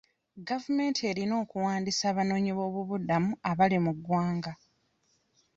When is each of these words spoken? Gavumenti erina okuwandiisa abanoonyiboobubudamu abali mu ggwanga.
Gavumenti 0.47 1.01
erina 1.11 1.33
okuwandiisa 1.43 2.03
abanoonyiboobubudamu 2.11 3.31
abali 3.49 3.77
mu 3.85 3.91
ggwanga. 3.97 4.51